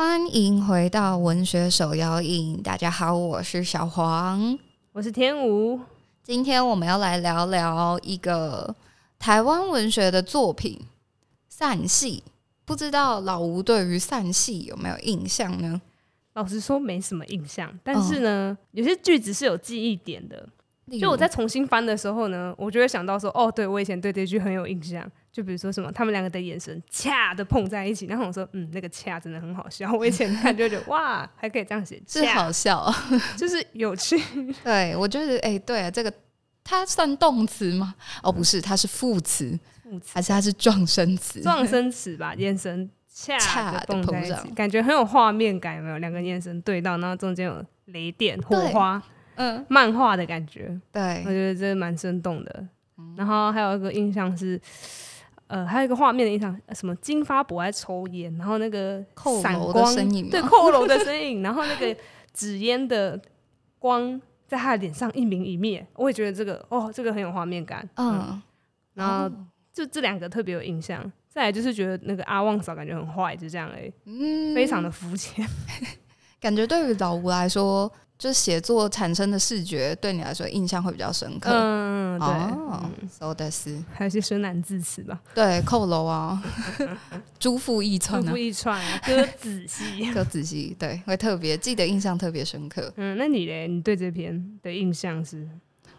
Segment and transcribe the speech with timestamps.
[0.00, 4.56] 欢迎回到文学手摇饮，大家好，我是小黄，
[4.92, 5.80] 我是天吴。
[6.22, 8.76] 今天我们要来聊聊一个
[9.18, 10.78] 台湾文学的作品
[11.48, 12.22] 《散戏》，
[12.64, 15.82] 不知道老吴对于《散戏》有没有印象呢？
[16.34, 20.48] 老实说，没什么印象，但是呢，哦、有些句子是有记忆点的。
[21.00, 25.10] 就我在重新翻的时候呢，我就会想到说，哦，对，我以前对这句很有印象。
[25.32, 29.92] 就比如说什么，他们两个的眼神恰的碰在一起，然后我说，嗯，那个恰真的很好笑。
[29.92, 32.92] 我以前看就觉得，哇，还可以这样写，是好笑，
[33.36, 34.20] 就是有趣。
[34.64, 36.12] 对，我觉得，哎、欸，对啊，这个
[36.64, 37.94] 它算动词吗？
[38.22, 41.40] 哦，不是，它是副词，副词还是它是状声词？
[41.40, 45.98] 状声词吧，眼神恰的碰在一起，感觉很有画面感，有没有？
[45.98, 49.02] 两个眼神对到，然后中间有雷电、火花。
[49.40, 52.66] 嗯，漫画的感觉，对，我觉得这蛮生动的。
[52.98, 54.60] 嗯、然后还有一个印象是，
[55.48, 59.04] 呃，还有一个画面的印象，什么金发伯在抽烟，然后那个
[59.42, 61.96] 闪光的身影，对，扣楼的身影，然后那个
[62.32, 63.20] 纸烟的
[63.78, 67.88] 光在他的脸上一明一灭，我也觉得这个哦，这个很有画面感。
[67.96, 68.42] 嗯，嗯
[68.94, 69.30] 然后
[69.72, 71.10] 就这两个特别有印象。
[71.28, 75.46] 再来就是觉得那个阿旺嫂感觉很坏，就这样哎，嗯，非常的肤浅，
[76.40, 77.90] 感觉对于老吴来说。
[78.18, 81.50] 就是写作产生的视觉，对你来说印象会比较深刻。
[81.52, 85.20] 嗯，对，说的是，还有一些生难字词吧。
[85.32, 86.42] 对， 扣楼啊，
[87.38, 92.92] 朱富一串，朱富一串，歌仔戏， 歌仔戏，对，会特别记得，印象特别深刻。
[92.96, 93.68] 嗯，那你嘞？
[93.68, 95.48] 你对这篇的印象是？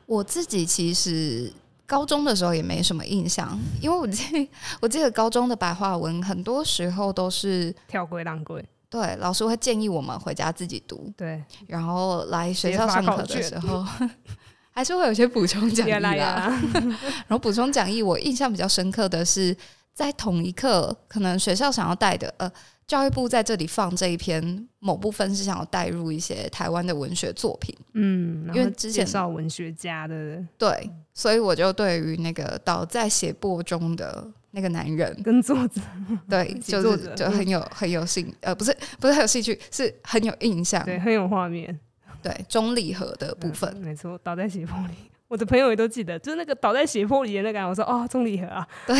[0.05, 1.49] 我自己其实
[1.85, 4.49] 高中的时候也没什么印象，因为我记，
[4.81, 8.61] 我记得高中的白话文很多时候都是跳归浪归。
[8.89, 11.13] 对，老师会建议我们回家自己读。
[11.15, 13.85] 对，然后来学校上课的时候，
[14.71, 16.59] 还是会有些补充讲义啦。
[17.27, 19.55] 然后补充讲义，我印象比较深刻的是，
[19.93, 22.51] 在同一课，可能学校想要带的，呃，
[22.87, 27.77] 教育部在这里放这一篇某部分是想要带入一些台湾的文学作品。
[27.93, 34.27] 嗯，因为之前介绍文学家的，对，所以我就对于那个倒在血泊中的。
[34.51, 35.79] 那个男人跟作者
[36.27, 41.79] 对，就是就很有很有兴呃，不是不是很有兴趣，是很有印象，对，很有画面，
[42.21, 44.93] 对，中立和的部分，没错，倒在斜坡里，
[45.27, 48.95] 我的朋友也都记得，就是那个倒在斜坡里的那个，我说哦，中立和啊，对，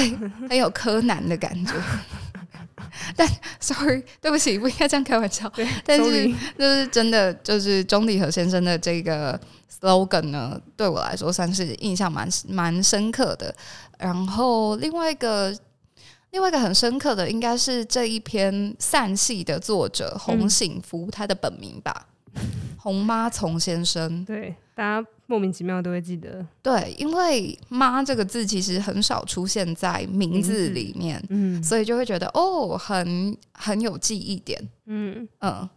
[0.48, 1.74] 很有柯南的感觉，
[3.20, 3.28] 但
[3.60, 5.52] sorry，对不起，不应该这样开玩笑，
[5.84, 9.38] 但是就是真的，就是钟立和先生的这个
[9.82, 13.54] slogan 呢，对我来说算是印象蛮蛮深刻的。
[13.98, 15.54] 然后另外一个，
[16.32, 22.08] 另外一个很深刻的，应该是这一篇《散戏》的作者洪醒夫，嗯、他的本名吧，
[22.80, 24.24] 洪妈从先生。
[24.24, 26.46] 对，大家莫名其妙都会记得。
[26.64, 34.60] 对，因为“妈”这个字其实很少出现在名字里面，嗯，所以就会觉得哦，很很有记忆点。
[34.86, 35.70] 嗯嗯，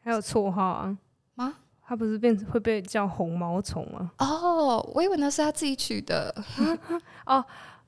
[0.00, 0.98] 还有绰号啊，
[1.34, 4.12] 妈，他不是变会被叫红毛虫吗？
[4.18, 6.34] 哦，我以为那是他自己取的。
[7.26, 7.44] 哦。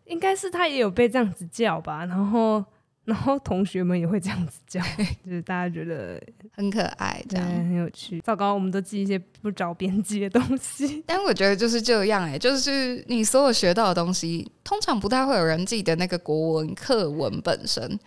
[0.07, 2.63] 应该是他也有被这样子叫吧，然后，
[3.05, 4.81] 然后同学们也会这样子叫，
[5.27, 8.21] 就是大家觉得很可爱，这样很有趣。
[8.21, 11.03] 糟糕，我们都记一些不着边际的东西。
[11.07, 17.99] 但我觉得就是这样哎、欸，就是你所有学到的东西，通常不太会有人记得那个国文课文本身，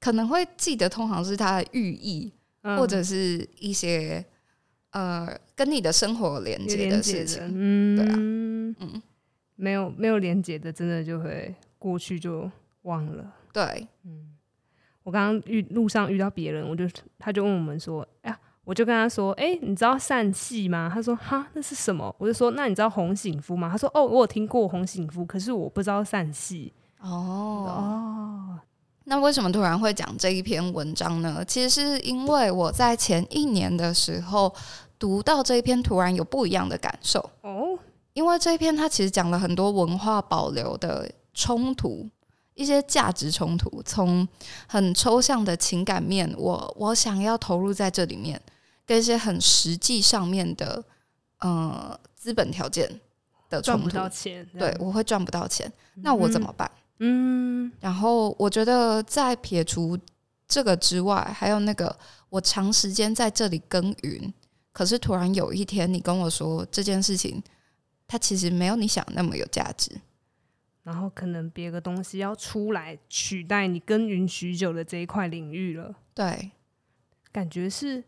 [0.00, 4.24] 可能会记得通常是它的寓意，嗯、或者是一些
[4.90, 7.42] 呃跟你的生活连接的事情。
[7.52, 9.02] 嗯，对啊，嗯。
[9.58, 12.50] 没有没有连接的，真的就会过去就
[12.82, 13.32] 忘了。
[13.54, 14.35] 对，嗯，
[15.06, 16.84] 我刚刚遇路上遇到别人，我就
[17.16, 27.06] 他就问我们说：“哎呀，我就跟他说，哎，你知道散戏吗？”他说：“哈，那是什么？”我就说：“那你知道洪醒夫吗？”他说：“哦，我有听过洪醒夫，可是我不知道散戏。”哦
[27.68, 28.58] 哦，
[29.04, 31.44] 那为什么突然会讲这一篇文章呢？
[31.46, 34.52] 其实是因为我在前一年的时候
[34.98, 37.30] 读到这一篇，突然有不一样的感受。
[37.42, 37.78] 哦。
[38.14, 42.08] 因为这一篇，它其实讲了很多文化保留的冲突，
[42.56, 44.26] 一些价值冲突，从
[44.66, 48.40] 很抽象的情感面，我我想要投入在这里面，
[48.84, 50.82] 跟一些很实际上面的，
[51.38, 52.88] 呃，资本条件
[53.48, 56.68] 的冲突，赚不到钱，对，我会赚不到钱，那我怎么办？
[56.98, 59.96] 嗯，然后我觉得在撇除
[60.48, 61.96] 这个之外，还有那个
[62.28, 64.34] 我长时间在这里耕耘，
[64.72, 67.40] 可是突然有一天你跟我说这件事情。
[68.08, 69.90] 它其实没有你想那么有价值，
[70.86, 75.92] 然后可能别的东西要出来取代你耕耘许久的这一块领域了。
[76.14, 76.52] 对，
[77.32, 78.04] 感觉是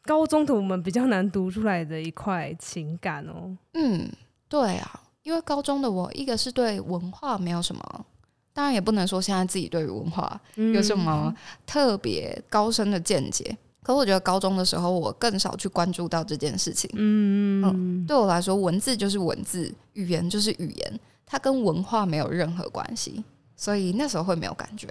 [0.00, 3.54] 高中的我们比较难读出来的一块情感哦。
[3.74, 4.10] 嗯，
[4.48, 8.06] 对啊，因为高中的我，一个是对文化没有什么
[8.54, 11.32] 当然也不能说现在自己对于文化有什么
[11.66, 13.44] 特别高深的见解。
[13.50, 16.90] 嗯、可我觉得高中的时候，我更少去关注到这件事情。
[16.94, 21.00] 嗯嗯，对我来说，文字就是文字，语言就是语言，
[21.30, 23.22] 它跟文化没有任何关系，
[23.54, 24.88] 所以那时候会没有感觉。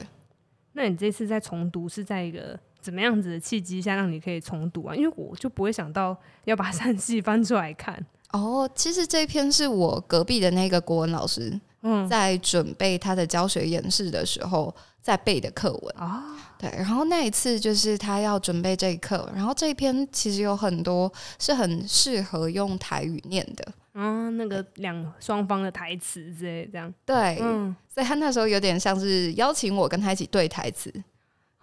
[0.73, 4.95] 那你这次在重读是在一个怎么样子的契机下让你可以重读啊？
[4.95, 8.05] 因为我就不会想到要把三系翻出来看。
[8.31, 16.23] 哦，其实这一篇是我隔壁的那个国文老师，嗯，在准备他的教学演示的时候在背的课文啊。
[16.23, 23.65] 哦、对，然后那一次就是他要准备这一课，然后这一篇其实有很多是很适合用台语念的。
[23.99, 30.93] 嗯，那个两双方的台词之类这样，对，嗯，所以他那时候有点像是邀请我跟他一起对台词，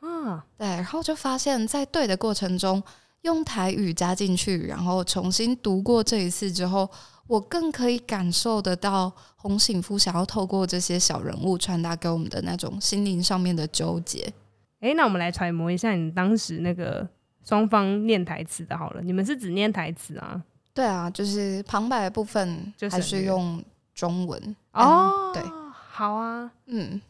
[0.00, 2.82] 啊，对，然后就发现，在对的过程中，
[3.22, 6.90] 用台语加进去，然后重新读过这一次之后，
[7.28, 14.32] 我更可以感受得到洪醒夫想要透过这些小人物传达给我们的那种心灵上面的纠结。
[14.80, 17.08] 哎，那我们来揣摩一下你当时那个
[17.44, 20.42] 双方念台词的好了，你们是只念台词啊？
[20.74, 25.30] 对啊，就是旁白的部分还是用中文哦。
[25.32, 27.00] 对，好啊，嗯，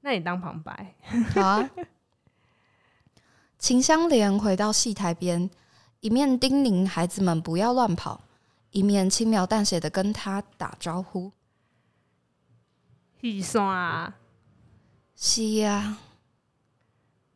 [0.00, 0.94] 那你当旁白
[1.34, 1.70] 好啊。
[3.58, 5.50] 秦香莲回到戏台边，
[6.00, 8.20] 一面叮咛孩子们不要乱跑，
[8.70, 11.32] 一面轻描淡写的跟他打招呼。
[13.20, 14.14] 戏山啊，
[15.16, 15.98] 是呀，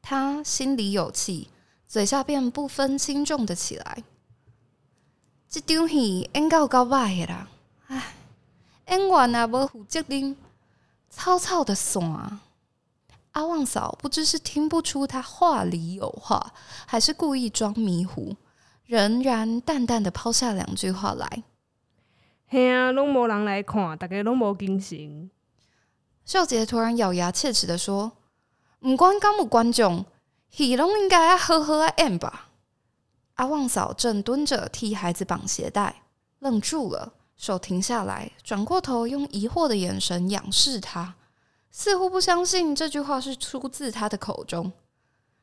[0.00, 1.50] 他心里有气，
[1.88, 4.04] 嘴下便不分轻重的起来。
[5.48, 7.48] 这场戏演到够歹的啦，
[7.86, 8.14] 唉，
[8.88, 10.36] 演员也无负责任，
[11.08, 12.40] 草草的散。
[13.32, 16.52] 阿旺嫂不知是听不出他话里有话，
[16.86, 18.34] 还是故意装迷糊，
[18.86, 21.42] 仍然淡淡的抛下两句话来。
[22.48, 25.30] 嘿啊，拢无人来看，大家拢无精神。
[26.24, 28.12] 秀杰突然咬牙切齿的说
[28.80, 30.04] ：“毋管敢有观众，
[30.50, 32.45] 戏拢应该要好好啊演吧。”
[33.36, 36.02] 阿旺嫂正蹲着替孩子绑鞋带，
[36.38, 41.14] 愣住了，手停下来，转过头，用疑惑的眼神仰视他，
[41.70, 44.72] 似乎不相信这句话是出自他的口中。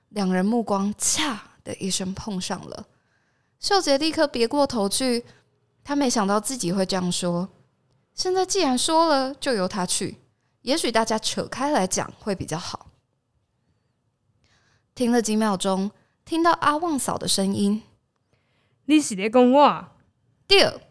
[0.09, 2.87] 两人目光“恰”的一声碰上了，
[3.59, 5.23] 秀杰立刻别过头去，
[5.83, 7.47] 他没想到自己会这样说。
[8.15, 10.19] 现在既然说了，就由他去，
[10.63, 12.87] 也许大家扯开来讲会比较好。
[14.95, 15.91] 停了几秒钟。
[16.25, 17.83] 听到阿旺嫂的声音，
[18.85, 19.85] 你是咧讲我？
[20.47, 20.81] 对，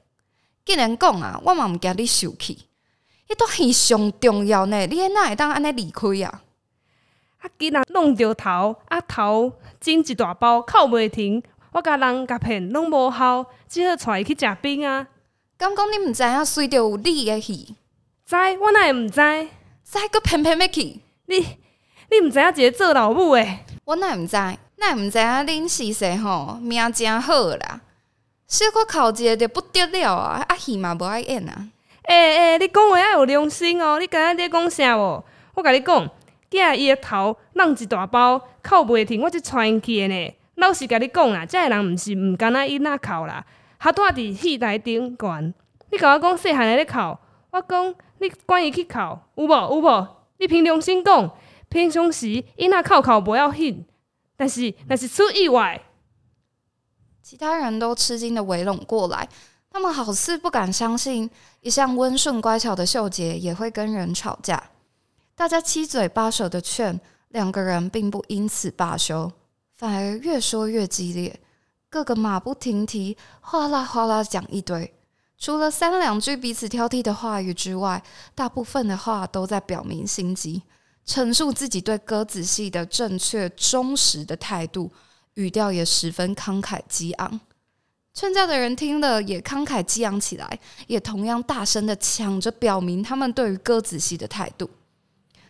[0.64, 2.66] 既然讲啊，我嘛毋惊你受气。
[3.28, 6.42] 迄都是上重要呢，你哪会当安尼离开啊？
[7.38, 11.42] 啊，囡仔弄着头，啊头整一大包，哭袂停。
[11.72, 15.08] 我甲人甲骗，拢无效，只好带伊去食冰啊。
[15.56, 17.74] 敢讲你毋知影，随着有你的戏，
[18.26, 19.48] 知我哪会毋知？
[19.82, 21.00] 知阁偏偏要去？
[21.26, 21.38] 你
[22.10, 23.64] 你毋知影一个做老母诶？
[23.84, 24.36] 我哪会毋知？
[24.84, 27.80] 那毋知影恁是谁吼，命真好啦！
[28.48, 30.44] 小可考一个就不得了啊！
[30.48, 31.68] 啊戏嘛无爱演啊！
[32.02, 34.00] 诶诶、你讲话要有良心哦！
[34.00, 35.24] 你刚刚在讲啥无？
[35.54, 36.10] 我甲你讲，
[36.50, 40.34] 囝伊个头弄一大包，哭袂停，我就传因去的呢。
[40.56, 43.46] 老实甲你讲啦，这个人毋是毋敢若伊那哭啦，
[43.78, 45.54] 他住伫戏台顶悬。
[45.92, 47.16] 你甲我讲细汉的咧哭，
[47.52, 48.98] 我讲你管伊去哭，
[49.36, 50.08] 有无有无？
[50.38, 51.30] 你凭良心讲，
[51.68, 53.86] 平常时伊那哭哭不要紧。
[54.42, 55.80] 但是那是出意外，
[57.22, 59.28] 其他人都吃惊的围拢过来，
[59.70, 61.30] 他们好似不敢相信，
[61.60, 64.70] 一向温顺乖巧的秀杰也会跟人吵架。
[65.36, 69.30] 大家七嘴八舌的劝，两个人并不因此罢休，
[69.70, 71.38] 反而越说越激烈，
[71.88, 74.92] 个个马不停蹄，哗啦哗啦讲一堆。
[75.38, 78.02] 除了三两句彼此挑剔的话语之外，
[78.34, 80.64] 大部分的话都在表明心机。
[81.04, 84.90] 陈述自己对歌仔戏的正确忠实的态度，
[85.34, 87.40] 语调也十分慷慨激昂。
[88.14, 94.68] 劝架的人听了也慷慨激昂起来，也同样大声的抢着表明他们对于歌仔戏的态度。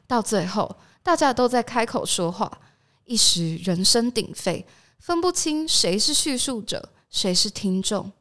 [0.06, 2.60] 到最后，大家都在开口说话，
[3.04, 4.64] 一时人声鼎沸，
[4.98, 8.12] 分不清谁是叙述者，谁是听众。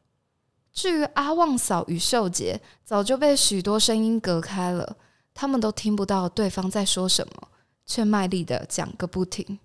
[0.74, 4.98] 至于阿旺嫂与秀杰，早就被许多声音隔开了。
[5.42, 7.48] 他们都听不到对方在说什么，
[7.88, 9.58] 却卖力的讲个不停。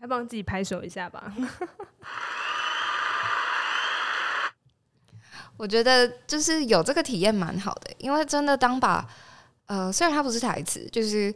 [0.00, 1.34] 要帮自己拍手一下吧。
[5.56, 9.04] 我觉得就是有这个体验蛮好的，因为真的当把
[9.66, 11.34] 呃，虽然它不是台词，就是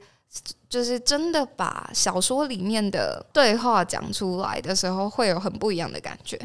[0.69, 6.39] 就是真的把小说里面的对话讲出来的时候，会有很不一样的感觉。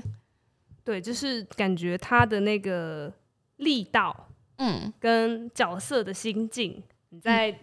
[0.83, 3.13] 对，就是感觉他的那个
[3.57, 4.25] 力道。
[4.59, 7.53] 嗯，跟角色的心境你在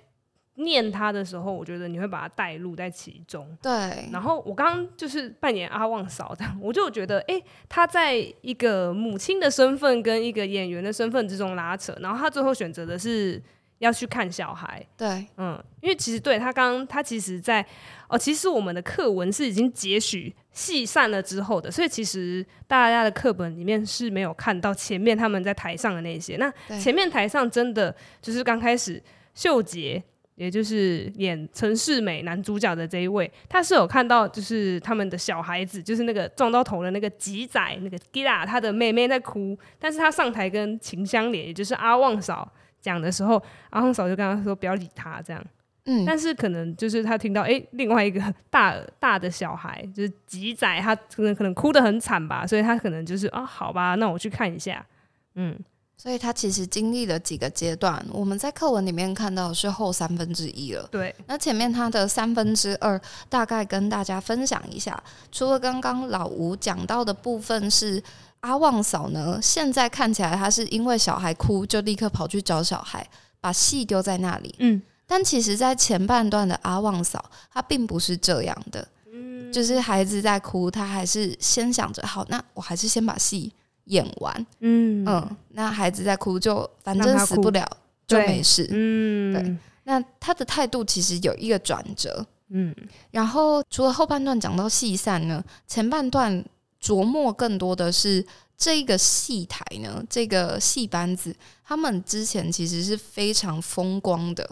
[0.57, 3.57] 念他的时候，我觉得你会把他带入在其中。
[3.63, 4.09] 对。
[4.13, 13.43] 然后我刚刚就是扮演阿旺嫂的，我就觉得，哎、欸，他在一个母亲的身份跟一个演员的身份之中拉扯，然后他最后选择的是。
[13.79, 17.65] 要去看小孩，对，嗯，因为其实对他刚刚他其实在
[18.09, 26.37] 哦，其实我们的课文是已经截取戏散了之后的，所以其实大家的课本里面是没有看到前面他们在台上的那些。
[26.37, 29.03] 那前面台上真的就是刚开始
[29.35, 30.03] 秀杰，
[30.37, 42.51] 也就是演陈世美男主角的这一位，他是有看到就是他们的小孩子，就是那个撞到头的那个吉仔，那个吉拉他的妹妹在哭，但是他上台跟秦香莲，也就是阿旺嫂。
[42.87, 45.45] 讲的时候，阿红嫂就跟他说不要理他这样，
[45.87, 54.87] 嗯，但是可能就是他听到哎、欸，另外一个大大的小孩就是吉仔，他可能可能哭得很惨吧，所以他可能就是啊，好吧，那我去看一下，
[55.35, 55.59] 嗯，
[55.97, 65.03] 所以他其实经历了几个阶段，我们在课文里面看到是后三分之一了，对，那前面他的三分之二大概跟大家分享一下，
[65.33, 68.01] 除了刚刚老吴讲到的部分是。
[68.47, 69.41] 阿旺嫂呢？
[69.43, 73.05] 现在看起来，她是因为小孩哭，就立刻跑去找小孩，
[73.41, 74.55] 把戏丢在那里。
[74.61, 78.87] 嗯，但其实，在前半段的阿旺嫂，她并不是这样的。
[79.13, 83.53] 嗯，就是孩子在哭，她还是先想着，好，那我还是先把戏
[83.87, 84.47] 演完。
[84.61, 87.69] 嗯嗯，那孩子在哭，就反正死不了，
[88.07, 88.69] 就没事。
[88.71, 89.57] 嗯，对。
[89.83, 92.25] 那他的态度其实有一个转折。
[92.51, 92.73] 嗯，
[93.11, 96.45] 然后除了后半段讲到戏散呢，前半段。
[96.81, 98.25] 琢磨更多的是
[98.57, 104.49] 这个戏台呢，这个戏班子，他们之前其实是非常风光的，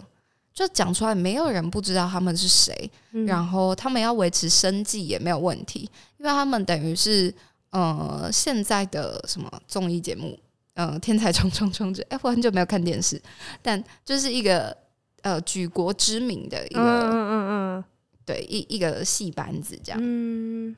[0.53, 7.33] 就讲出来没有人不知道他们是谁，嗯、然后他们要维持生计也没有问题，因为他们等于是
[7.71, 10.37] 呃现在的什么综艺节目，
[10.75, 13.21] 呃天才冲冲冲之，哎，我很久没有看电视，
[13.61, 14.75] 但就是一个
[15.23, 17.83] 呃举国知名的一个，嗯嗯嗯，
[18.23, 20.75] 对一一个戏班子这样，嗯。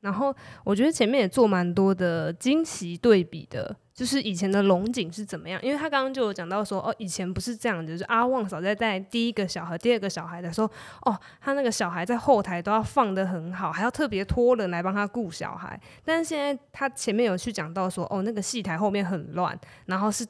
[0.00, 5.60] 然后我觉得前面也做蛮多的惊奇对比的，就是以前的龙井是怎么样？
[5.62, 10.70] 因为他刚刚就有讲到说，哦，以前不是这样，就是阿旺嫂在带第一个小孩、第二个小孩的时候，
[11.02, 15.78] 哦，他那个小孩在后台都要放得很好，还要特别托人来帮他顾小孩。
[16.04, 20.26] 但是现在他前面有去讲到说，哦，那个戏台后面很乱，然后是。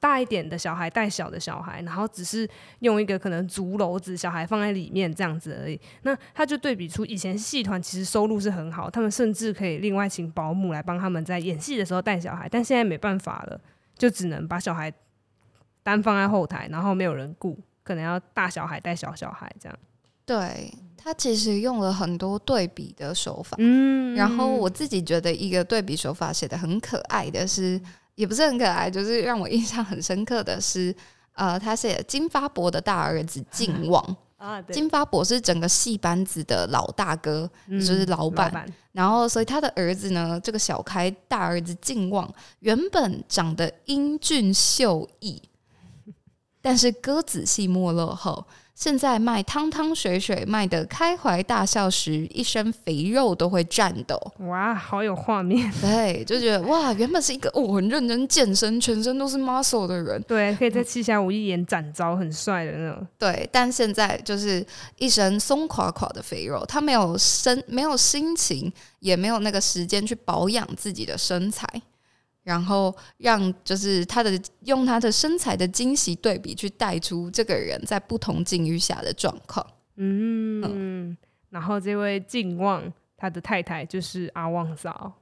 [0.00, 2.48] 大一点的小孩带小的小孩，然后只是
[2.80, 5.80] 用一个可能竹篓子，小孩放在里面这样子而已。
[6.02, 13.60] 那他就对比出以前戏团其实收入是很好，他们甚至可以另外请保姆来帮他们在演戏的时候带小孩，但现在没办法了，
[13.96, 14.92] 就只能把小孩
[15.82, 19.78] 单放在后台，然后没有人顾，可能要大小孩带小小孩这样。
[20.26, 27.80] 对，他其实用了很多对比的手法，嗯，然后我自己觉得一个对比手法写的很可爱的是。
[28.18, 30.92] 也不是很可爱，就是让我印象很深刻的是，
[31.34, 38.52] 呃，他写金发伯的大儿子 靖旺啊，金发伯是整个戏班子的老大哥，嗯、就是老板。
[38.52, 38.60] 老。
[38.90, 45.40] 然后，所以他的儿子呢，这个小开大儿子靖旺，原本长得英俊秀逸，
[46.60, 48.44] 但是歌子戏没落后。
[48.78, 54.16] 现在卖汤汤水水卖得开怀大笑时，一身肥肉都会颤抖。
[54.46, 55.68] 哇，好有画面！
[55.80, 63.04] 对，就觉得哇，原本是一个哦很认真健身、全身都是 muscle 的人，对，可以在七侠五义演展昭，很帅的那种。
[63.18, 64.64] 对，但现在就是
[64.96, 71.66] 一身松垮垮的肥肉，他没有身，没有心情，也没有那个时间去保养自己的身材。
[72.48, 79.66] 然后让就是他的用他的身材的惊喜对比去带出这个人在不同境遇下的状况。
[79.96, 81.16] 嗯，嗯，
[81.50, 85.12] 然后这位靖望他的太太就是阿旺嫂。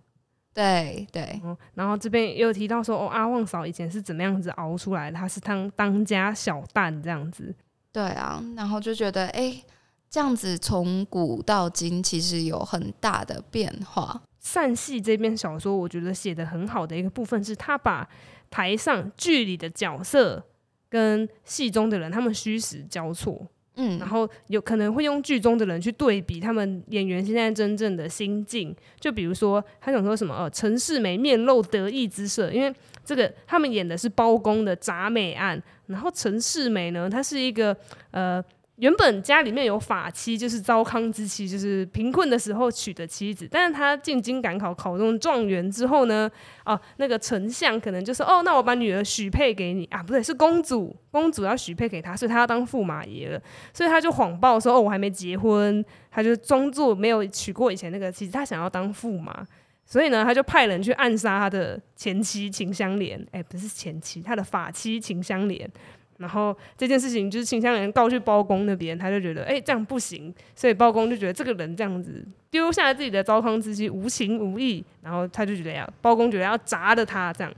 [0.54, 5.16] 对对、嗯，然后这边也有提到说，哦，阿旺嫂以前是怎么样子熬出来的？
[5.18, 7.52] 她是当当家小旦这样子。
[7.90, 9.61] 对啊，然后就觉得，哎，
[10.09, 14.23] 这样子从古到今其实有很大的变化。
[14.48, 18.08] 散戏这篇小说，我觉得写的很好的一个部分是，他把
[18.48, 20.40] 台上剧里的角色
[20.88, 28.72] 跟戏中的人，他们虚实交错，嗯，然后有可能会用剧中的人去对比他们演员现在真正的心境。
[29.00, 30.32] 就比如说，他想说什么？
[30.32, 32.72] 呃，陈世美面露得意之色，因为
[33.04, 37.76] 这个他们演的是包公的铡美案，然后陈世美呢，他是一个
[38.12, 38.40] 呃。
[38.76, 43.49] 原本家里面有法妻，就是糟糠之妻，就是贫困的时候娶的妻子。
[43.50, 46.30] 但是他进京赶考，考中状元之后呢，
[46.66, 53.40] 哦、那个丞相可能就说，哦，那我把女儿许配给你啊，不对，是公主，公主要许配给他，所以他要当驸马爷了。
[53.73, 59.42] 所以他就谎报说，哦，我还没结婚，他就装作没有娶过以前那个妻子，他想要当驸马。
[59.87, 65.71] 所以呢，他就派人去暗杀他的前妻秦香莲，哎，不是前妻，他的法妻秦香莲。
[66.18, 77.52] 然后这件事情就是秦香莲告去包公那边，他就觉得哎、这样不行，所以包公就觉得这个人这样子丢下了自己的糟糠之妻无情无义，然后他就觉得要包公觉得要砸了他这样，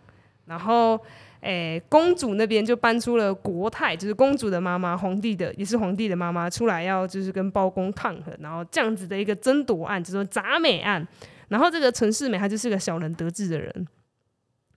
[0.46, 0.98] 然后
[1.40, 11.06] 哎、公主那边就搬出了国太，就是公主的妈妈，皇帝的也是皇帝的妈妈出来要就是跟包公抗衡，然后这样子的一个争夺案，就说鍘美案，
[11.46, 13.86] 然后这个陈世美她就是个小人得志的人，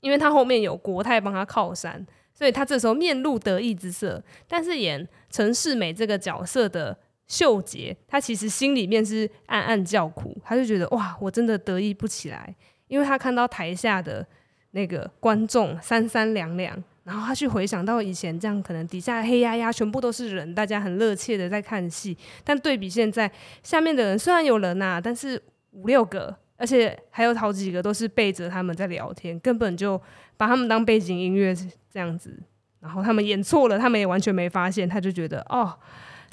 [0.01, 2.05] 因为她后面有国太帮她靠山。
[2.41, 12.55] 所以他这时候面露得意之色，但是演陈世美这个角色的秀杰，他其实心里面是暗暗叫苦，他就觉得哇，我真的得意不起来，
[12.87, 14.25] 因为他看到台下的
[14.71, 23.31] 那个观众三三两两，然后他去回想到以前这样，可能底下黑压压全部都是人，大家很热切的在看戏，但对比现在
[23.61, 25.39] 下面的人虽然有人呐、啊，但是
[25.73, 30.01] 五六个，而且还有好几个都是背着他们在聊天，根本就
[30.37, 31.55] 把他们当背景音乐。
[31.91, 32.41] 这样子，
[32.79, 35.77] 然后他们演错了，他们也完全没发现，他就觉得哦，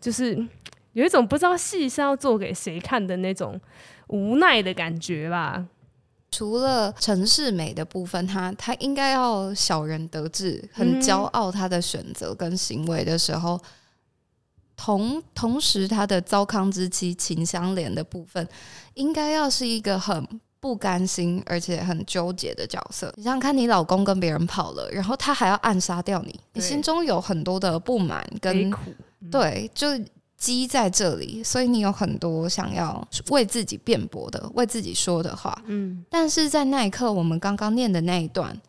[0.00, 0.38] 就是
[0.92, 3.60] 有一种不知道戏是要做给谁看的那种
[4.08, 5.66] 无奈的感觉吧。
[6.30, 13.60] 除了陈世美的部分，他他应该要小人得志，很骄傲他的选择跟行为的时候，嗯、
[14.76, 18.46] 同同时他的糟糠之妻秦香莲的部分，
[18.94, 20.40] 应该要是一个很。
[20.60, 23.12] 不甘心，而且很纠结的角色。
[23.16, 28.78] 你想想看，你老公跟别人跑了，然后他还要暗杀掉你，你心中有很多的不满跟苦，
[29.30, 29.86] 对，就
[30.36, 35.56] 积在这里，所以你有很多想要为自己辩驳的、为自己说的话。
[35.66, 38.60] 嗯，但是在那一刻，我们刚刚念的那一段，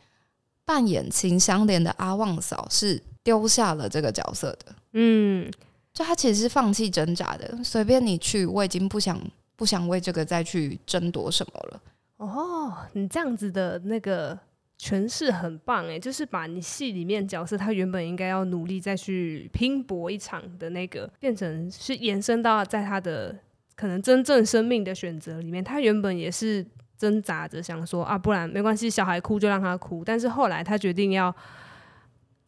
[0.65, 4.65] 扮演秦香莲的阿旺嫂是丢下了这个角色的。
[4.93, 5.51] 嗯，
[5.93, 9.19] 就他其实是放弃挣扎的，随便你去，我已经不想。
[9.59, 11.81] 不想为这个再去争夺什么了。
[12.15, 14.39] 哦，你这样子的那个
[14.79, 23.37] 诠释很棒诶，就是把你戏里面角色他原本应该要努力再去拼搏一场的那个，变成是延伸到在他的
[23.75, 26.65] 可能真正生命的选择里面，他原本也是
[26.97, 30.05] 挣扎着想说啊，不然没关系，小孩哭就让他哭。
[30.05, 31.35] 但是后来他决定要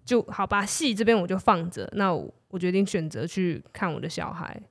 [0.06, 4.62] 就好吧，戏这边我就放着，那我，我决定选择去看我的小孩。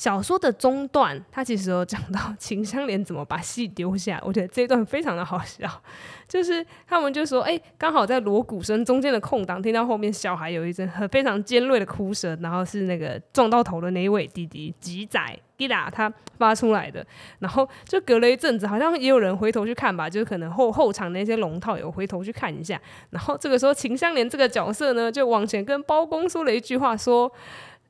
[0.00, 5.68] 小说的中段，他其实有讲到秦香莲怎么把戏丢下，我觉得这一段非常的好笑。
[6.26, 15.20] 就是他们就说，哎、刚好在锣鼓声中间的空档，听到后面小孩有一阵很非常尖锐的哭声，然后是那个撞到头的那一位弟弟吉仔
[15.58, 17.06] 吉达他发出来的。
[17.40, 22.80] 然后就隔了一阵子，好像也有人回头去看吧，就是可能后后场那些龙套有回头去看一下。
[23.10, 27.30] 然后这个时候秦香莲这个角色呢，就往前跟包公说了一句话，说。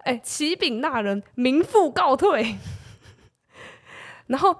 [0.04, 2.56] 哎，启禀大人，民妇告退。
[4.28, 4.56] 然后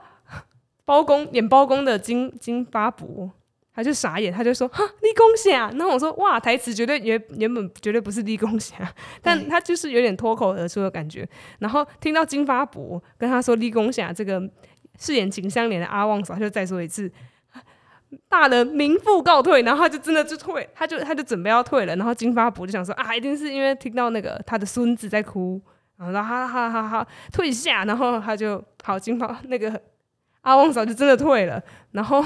[0.84, 3.30] 包公演包公的金金发伯，
[3.72, 8.76] 他就傻眼，他就说：“哈，立功侠。”然后我说：“哇，台词绝对原原本绝对不是立功侠，
[9.22, 11.28] 但他就是有点脱口而出的感觉。”
[11.60, 14.42] 然后听到金发伯跟他说“立功侠”，这个
[14.98, 17.10] 饰演秦香莲的阿旺嫂就再说一次。
[18.28, 25.60] 大人，民妇告退，然后他就真的就退，他就他就准备要退了，然后金发伯就想说啊，一定是因为听到那个他的孙子在哭，
[25.96, 29.80] 然后哈哈哈哈退下，然后他就好，金发那个
[30.42, 32.24] 阿旺嫂就真的退了，然后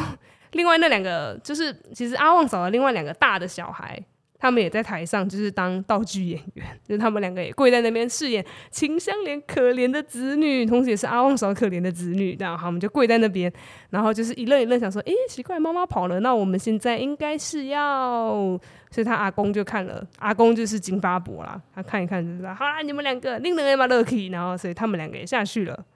[0.52, 4.02] 另外那两个就是其实阿旺嫂的另外两个大的小孩。
[4.44, 13.50] 他们也在台上，就是当道具演员，就是他们两个也跪在那边饰演秦香莲可怜的子女，同时也是阿旺嫂可怜的子女，然后他们就跪在那边，
[13.88, 18.60] 然后就是一愣一愣，想说：“诶，奇怪，妈妈跑了，那我们现在应该是要……”
[18.92, 25.86] 所以他阿公就看了，阿公就是金发伯啦，他看一看就知道，好啦，你们两个令人蛮 lucky，然后所以他们两个也下去了，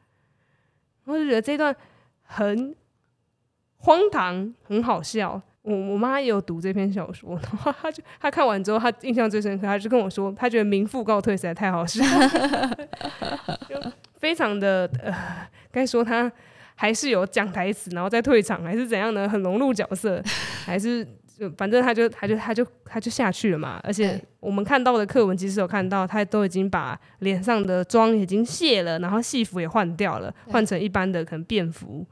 [1.04, 1.76] 我就觉得这段
[2.22, 2.74] 很
[3.76, 5.42] 荒唐，很好笑。
[5.68, 12.02] 我我妈也有读这篇小说，然后她就她看完之后，她印象最深刻，她就跟我说，她觉得民妇告退实在太好笑，
[13.68, 13.76] 就
[14.18, 15.14] 非常的呃，
[15.70, 16.32] 该说她
[16.74, 19.28] 还是有讲台词，然后再退场，还是怎样呢？
[19.28, 20.22] 很融入角色，
[20.64, 21.06] 还是
[21.38, 23.78] 就反正她就她就她就她就下去了嘛。
[23.82, 32.06] 而且我们看到的课文，其实有看到她都已经把脸上的妆已经卸了，然后戏服也换掉了，换成一般的可能便服。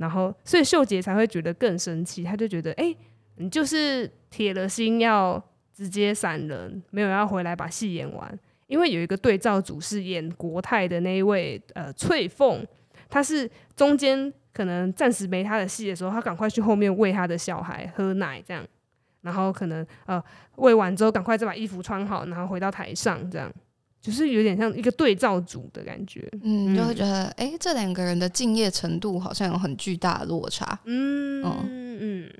[0.00, 2.96] 然后，所以秀杰才会觉得更生气，他就觉得，哎，
[3.36, 5.42] 你就是铁了心要
[5.74, 8.38] 直接闪人，没有要回来把戏演完。
[8.66, 12.66] 因为有一个对照组是演国泰的那一位，呃，翠凤，
[13.10, 18.66] 他是中间可能暂时没他的戏的时候，他赶快去后面喂他的小孩喝奶，这样，
[19.20, 20.22] 然后可能呃
[20.56, 23.52] 喂完之后，赶快再把衣服穿好，然后回到台上这样。
[24.00, 32.32] 就是有点像一个对照组的感觉，嗯，就会觉得，哎、欸，这两个人的敬业程度好像有很巨大的落差，嗯嗯嗯。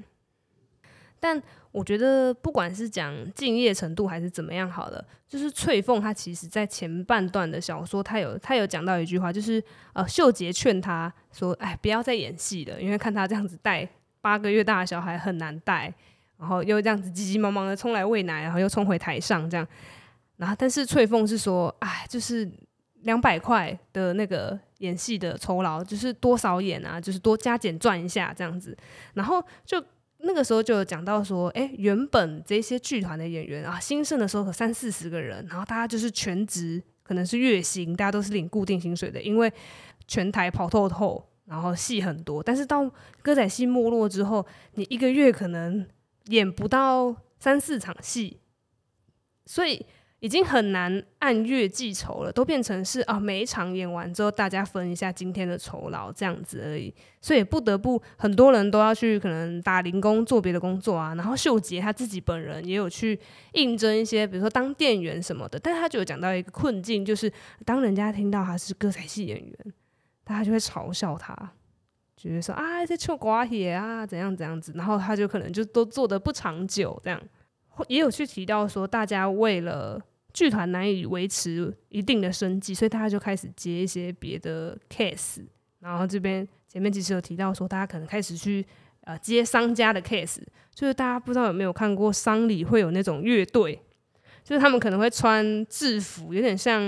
[1.22, 13.86] 但我觉得不管是讲敬业程度还是怎么样好了，就是翠凤她其实在前半段的小说，她有她有讲到一句话，就是呃秀杰劝她说：“哎，不要再演戏了，因为看她这样子带
[14.22, 15.92] 八个月大的小孩很难带，
[16.38, 19.68] 然后又这样子急急忙忙的冲来喂奶，然后又冲回台上这样。
[20.40, 22.50] 然后但是翠凤是说：哎，就是
[23.02, 28.76] 两百块的那个演戏的酬劳，就是多少演啊，就是多加减赚一下这样子，
[29.14, 29.80] 然后就。”
[30.22, 39.50] 那个时候就有讲到说，哎，原本这些剧团的演员啊，兴盛的时候可三四十个人，然后大家就是全职，可能是月薪，大家都是领固定薪水的，因为
[40.06, 42.42] 全台跑透透，然后戏很多。
[42.42, 42.86] 但是到
[43.22, 45.88] 歌仔戏没落之后，你一个月可能
[46.26, 48.40] 演不到三四场戏，
[49.46, 49.86] 所以。
[50.20, 56.94] 已经很难按月计酬了，都变成是啊，每一场演完之后，大家分一下今天的酬劳这样子而已。
[57.22, 61.14] 所以不得不很多人都要去可能打零工做别的工作啊。
[61.14, 63.18] 然后秀杰他自己本人也有去
[63.54, 65.58] 应征一些，比如说当店员什么的。
[65.58, 67.32] 但是他就有讲到一个困境，就是
[67.64, 69.56] 当人家听到他是歌仔戏演员，
[70.22, 71.34] 大家就会嘲笑他，
[72.14, 74.72] 觉得说啊，这臭瓜野啊，怎样怎样子。
[74.76, 77.18] 然后他就可能就都做得不长久这样。
[77.88, 79.98] 也有去提到说，大家为了
[80.32, 85.44] 剧团难以维持一定的生计，所以大家就开始接一些别的 case。
[85.80, 88.64] 然后这边前面其实有提到说，大家可能开始去
[89.02, 90.40] 呃接商家的 case，
[90.74, 93.80] 就是大家不知道有没有看过商里会有那种乐队，
[94.44, 96.80] 就是他们可能会穿制服，有点像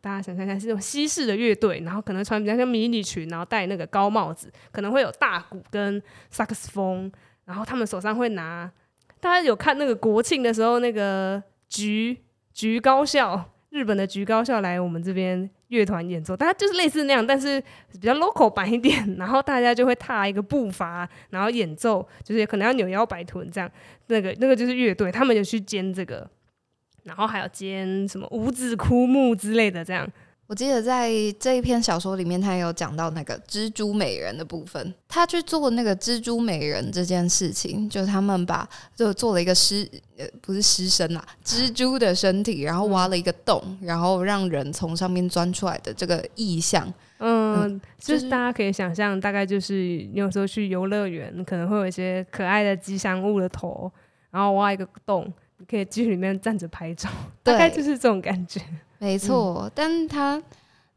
[0.00, 7.10] 大家想象一下是那种西式的乐队，然后可能穿比较像迷你裙，然后戴那个高帽子，可能会有大鼓跟萨克斯风，
[7.46, 8.70] 然后他们手上会拿，
[9.18, 12.18] 大家有看那个国庆的时候那个菊。
[12.54, 23.68] 菊高校，日本的菊高校来我们这边乐团演奏，大家就是类似那样，但是比较 local 版一点，然后大家就会踏一个步伐，然后演奏，就是可能要扭腰摆臀这样，
[24.06, 26.30] 那个那个就是乐队，他们就去兼这个，
[27.02, 30.08] 然后还有兼什么五指枯木之类的这样。
[30.46, 34.94] 我记得在这一篇小说里面，他有讲到那个蜘蛛美人的部分。
[35.08, 46.86] 他去做那个蜘蛛美人这件事情，就是他们把就做了一个尸呃不是尸身啦，蜘蛛的身体，然后挖了一个洞，然后让人从上面钻出来的这个意象。
[47.18, 53.90] 嗯，嗯就是大家可以想象，大概就是你有时候去游乐园，可能会有一些可爱的吉祥物的头，
[54.30, 57.08] 然后挖一个洞，你可以进去里面站着拍照，
[57.42, 58.60] 大概就是这种感觉。
[59.04, 60.42] 没错，嗯、但他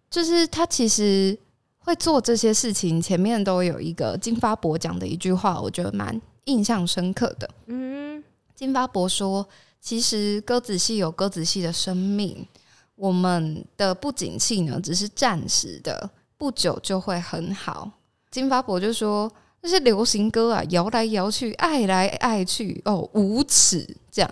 [0.09, 1.37] 就是他其实
[1.79, 7.49] 会做这些事情，前面都有一个金发伯讲的一句话，我觉得蛮印象深刻的。
[7.65, 8.23] 嗯，
[8.55, 9.45] 金发伯说，
[9.81, 12.47] 其实鸽子系有鸽子系的生命，
[12.95, 17.91] 我们的不景气呢，只是暂时的，不久就会很好。
[18.31, 19.29] 金发伯就说，
[19.61, 24.31] 那些流行歌啊，摇来摇去，爱来爱去，哦，无耻这样。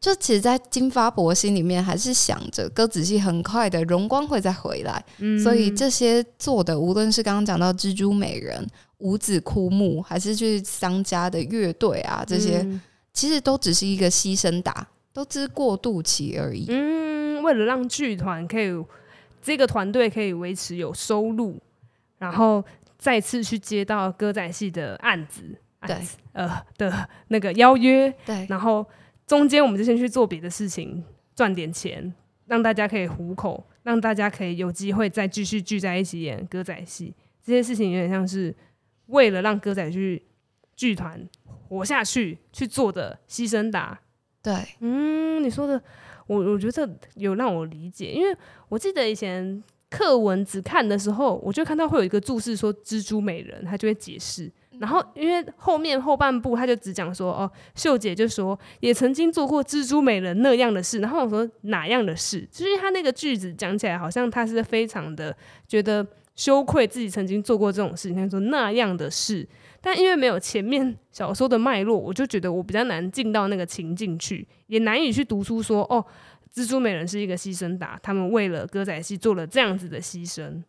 [0.00, 8.66] 就其实，在金发伯心里面，还是想着歌仔戏很快的荣光会再回来，嗯、所以这些做的，无论是刚刚讲到蜘蛛美人、
[8.98, 12.80] 五子枯木，还是去商家的乐队啊，这些、嗯、
[13.12, 16.64] 其实都只是一个牺牲打，都只是过渡期而已。
[16.70, 18.70] 嗯，为了让剧团可以
[19.42, 21.58] 这个团队可以维持有收入，
[22.16, 22.64] 然后
[22.96, 25.42] 再次去接到歌仔戏的案子，
[25.86, 25.98] 对，
[26.32, 28.86] 呃的那个邀约，对，然后。
[29.30, 31.04] 中间我们就先去做别的事情，
[31.36, 32.12] 赚点钱，
[32.46, 37.14] 让大家可以糊口，让大家可以有机会再继续聚在一起演歌仔戏。
[37.40, 38.52] 这些事情有点像是
[39.06, 40.20] 为了让歌仔剧
[40.74, 41.28] 剧团
[41.68, 44.00] 活下去去做的牺牲打。
[44.42, 45.80] 对，嗯，你说的，
[46.26, 48.36] 我我觉得有让我理解，因为
[48.68, 54.50] 我记得以前课文只看的时候，我就看到会有一个注释说蜘蛛美人，他就会解释。
[54.80, 61.00] 然后，因为后面后半部他就只讲说，哦，秀姐就说也曾经做过蜘蛛美人那样的事。
[61.00, 62.48] 然后我说哪样的事？
[62.50, 65.36] 就是他那个句子讲起来好像他是非常的
[65.68, 68.16] 觉得羞愧自己曾经做过这种事情。
[68.16, 69.46] 他说那样的事，
[69.82, 76.02] 但因为没有前面小说的脉络，我就觉得我比较难进到那个情境去，也难以去读出说，哦，
[76.54, 80.62] 蜘蛛美人是一个牺牲打，他们为了歌仔戏做了这样子的牺牲。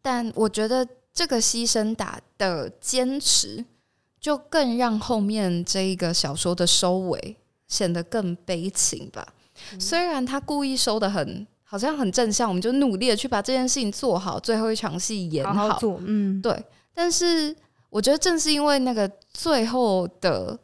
[0.00, 0.88] 但我觉得。
[1.18, 3.64] 这个牺牲打的坚持，
[4.20, 9.26] 就更让后面这一个小说的收尾显得更悲情吧。
[9.72, 16.64] 嗯、虽然他故意收的很好像很正向，我们就努力的去把这件事情做好，最后一场戏演好，好好做，嗯，对。
[16.94, 17.52] 但是
[17.90, 20.56] 我觉得正是因为那个最后的，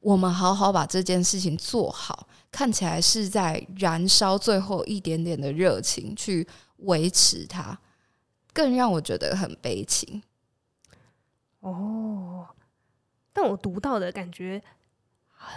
[0.00, 7.78] 我们好好把这件事情做好，看起来是在燃烧最后一点点的热情去维持它。
[8.52, 10.22] 更让我觉得很悲情。
[11.60, 12.48] 哦，
[13.32, 14.62] 但我读到的感觉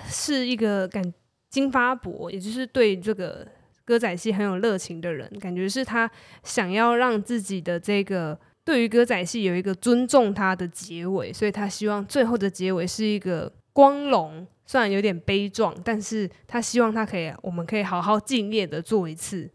[0.07, 1.13] 是一个感
[1.49, 3.47] 金发伯，也就是对这个
[3.83, 6.09] 歌仔戏很有热情的人，感觉是他
[6.43, 19.49] 想要让自己的这个对于歌仔戏有一个尊重他的结尾，所以他希望最后的结尾是一个光荣，虽然有点悲壮，但是他希望他可以，我们可以好好敬业的做一次，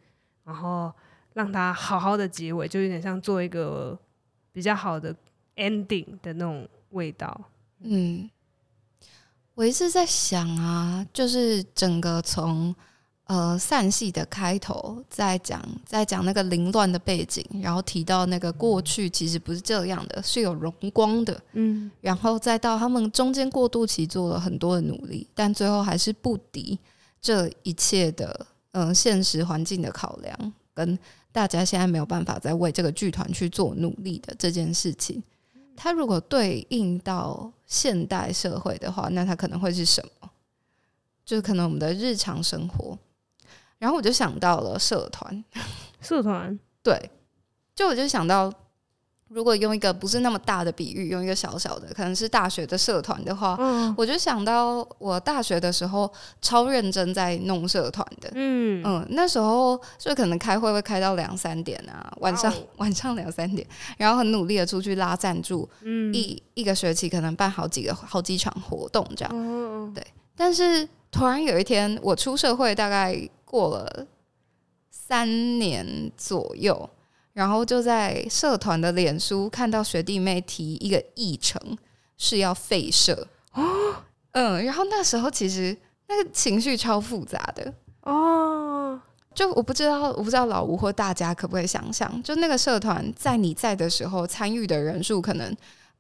[0.45, 0.93] 然后
[1.35, 3.99] 让它好好的结尾，就有点像做一个
[4.53, 5.15] 比较好的
[5.57, 7.41] ending 的那种味道，
[7.81, 8.29] 嗯。
[9.57, 12.75] 我一直在想啊，就是整个从
[13.25, 26.79] 呃散戏的开头，在讲在讲那个凌乱的背景，然后提到那个过去其实不是这样的，是有荣光的，嗯，然后再到他们中间过渡期做了很多的努力，但最后还是不敌
[27.21, 30.99] 这一切的嗯、呃、现实环境的考量，跟
[31.33, 35.23] 大家现在没有办法再为这个剧团去做努力的这件事情。
[35.77, 40.31] 它如果对应到现代社会的话，那它可能会是什么？
[41.25, 42.99] 就是可能我们的日常生活。
[43.79, 45.45] 然后我就想到了社团，
[46.01, 47.11] 社团对，
[47.75, 48.53] 就我就想到。
[49.33, 56.13] 如果用一个不是那么大的比喻，用一个小小的，可能是大学的社团的话，嗯，我就想到我大学的时候
[56.43, 58.83] 超认真在弄社团的，嗯。
[58.85, 63.65] 嗯，那时候就可能开会会开到两三点啊，晚上 晚上两三点，
[63.97, 70.05] 然后很努力的出去拉赞助，嗯，一一个学期可能办好几个好几场活动这样，嗯，对。
[70.35, 74.07] 但是突然有一天，我出社会大概过了
[74.91, 76.91] 三年左右。
[77.33, 81.61] 然后就在社团的脸书看到学弟妹提一个议程
[82.17, 83.63] 是要废社哦，
[84.33, 85.77] 嗯，然后那时候其实
[86.09, 89.01] 那个情绪超复杂的哦，
[89.35, 95.51] 就我不知道我不知道老吴或大家可不可以想象，就那个社团在你在的时候参与的人数可能，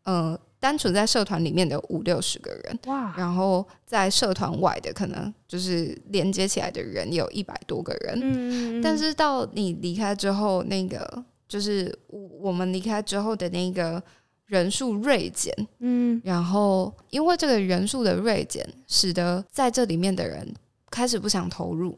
[0.05, 14.03] 嗯、呃，单纯在社团里面的五六十个人哇，然后在社团外的可能就是连接起来的人有一百多个人，嗯，但是到你离开之后，那个就是我我们离开之后的那个
[14.45, 20.47] 人数锐减，嗯，然后因为这个人数的锐减，使得在这里面的人
[20.91, 21.97] 开始不想投入，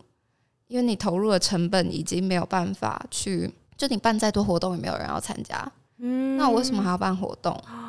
[0.68, 7.61] 因为你投入的成本已经没有办法去，就你办再多活动也没有人要参加，嗯，那我为什么还要办活动？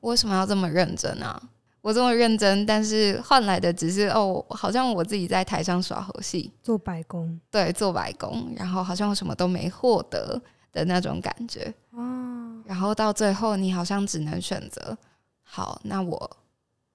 [0.00, 1.40] 我为什么要这么认真啊？
[1.80, 10.40] 我这么认真，但是换来的只是哦，好像我自己在台上耍猴戏，做白工，对，做白工，然后好像我什么都没获得
[10.72, 11.72] 的那种感觉。
[11.92, 14.98] 哦，然后到最后，你好像只能选择，
[15.44, 16.36] 好，那我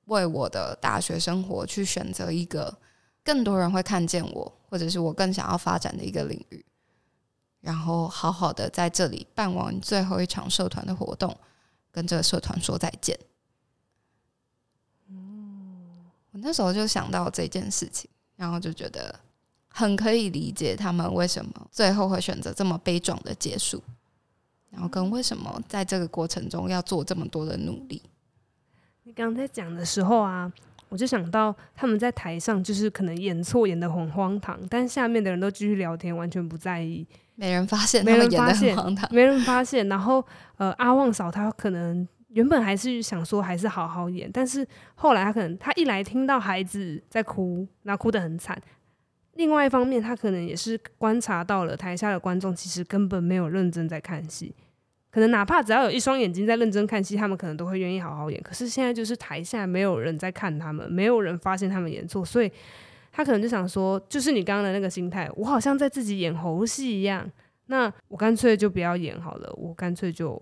[0.06, 2.78] 为我的大学生活去选择一个
[3.24, 6.64] 更多人会看见我，或者是我更想要发展的一个领域，
[7.62, 11.36] 然后好好的在这里办完最后一场社团的活动，
[11.94, 13.18] 跟这个社团说再见。
[15.10, 15.88] 嗯
[16.32, 19.18] 我那时候就想到这件事情，然后就觉得
[19.70, 23.82] 很可以理解他们为什么最后会选择这么悲壮的结束，
[24.72, 28.02] 然后跟为什么在这个过程中要做这么多的努力。
[29.04, 30.52] 你刚才讲的时候啊，
[30.90, 39.88] 我就想到他们在台上就是可能演错演得很荒唐，但下面的人都继续聊天，完全不在意，没人发现他们演得很荒唐，没人发现。
[39.90, 40.26] 然后
[40.58, 42.08] 呃，阿旺嫂她可能。
[42.30, 48.60] 原本还是想说还是好好演，但是后来她可能她一来听到孩子在哭，那哭得很惨。
[49.34, 54.52] 另外一方面，她可能也是观察到了台下的观众其实根本没有认真在看戏，
[55.12, 58.42] 可能哪怕只要有一双眼睛在认真看戏，他们可能都会愿意好好演。
[58.42, 62.52] 可是现在就是台下没有人在看他们，没有人发现他们演错，所以
[63.14, 67.32] 他可能就想说，就是你刚刚的那个心态，我好像在自己演猴戏一样，
[67.68, 70.42] 那我干脆就不要演好了，我干脆就。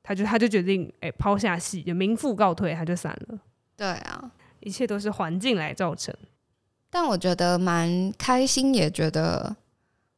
[0.00, 3.38] 他就他就决定哎抛下戏，就名副告退，他就散了。
[3.76, 6.14] 对啊，一切都是环境来造成。
[6.88, 9.54] 但我觉得蛮开心，也觉得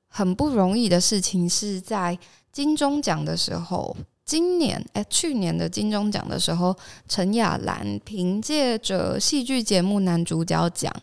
[0.07, 2.17] 很不容易的事情，是在
[2.53, 6.77] 金钟奖的时候，今年哎去年的金钟奖的时候，
[7.09, 10.95] 陈雅兰凭借着戏剧节目男主角奖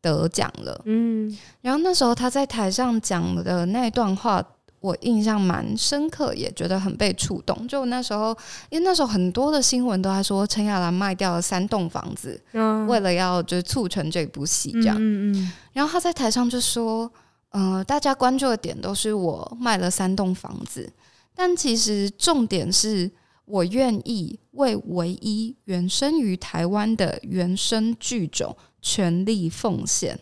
[0.00, 0.80] 得奖了。
[0.84, 4.44] 嗯，然后那时候他在台上讲的那段话。
[4.80, 7.66] 我印象蛮深刻，也觉得很被触动。
[7.66, 8.28] 就那时候，
[8.70, 14.96] 因为那时候很多的新闻都在说陈亚兰卖掉了三栋房子，嗯，为了要就促成这部戏这样。
[14.96, 15.52] 嗯嗯。
[15.72, 17.10] 然后他在台上就说
[17.50, 20.88] ：“嗯、呃，大家关注的点都是我卖了三栋房子，
[21.34, 23.10] 但其实重点是
[23.46, 30.18] 我愿意为唯一原生于台湾的原生剧种全力奉献。”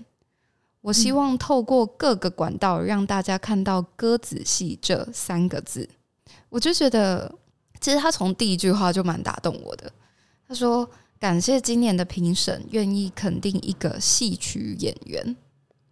[0.82, 5.88] 我希望透过各个管道让大家看到“鸽子戏”这三个字，
[6.48, 7.34] 我就觉得，
[7.80, 9.92] 其实他从第一句话就蛮打动我的。
[10.46, 10.88] 他说
[11.18, 15.36] ：“感谢今年的评审愿意肯定一个戏曲演员。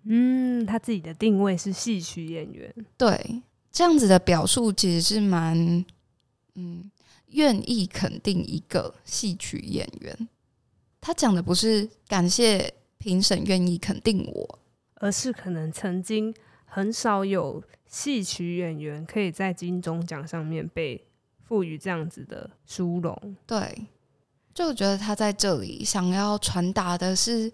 [0.05, 5.85] 嗯，他自己的定位是戏曲演员，对，这样子的表述其实是蛮，
[6.55, 6.89] 嗯，
[7.31, 10.29] 愿意肯定一个戏曲演员。
[11.05, 14.59] 他讲的不是感谢评审愿意肯定我，
[14.95, 21.07] 而是可能曾经很少有戏曲演员可以在金钟奖上面被
[21.43, 23.37] 赋予这样子的殊荣。
[23.47, 23.87] 对，
[24.55, 27.53] 就觉得他在这里想要传达的是。